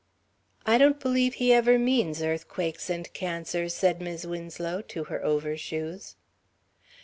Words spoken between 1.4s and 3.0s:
ever means earthquakes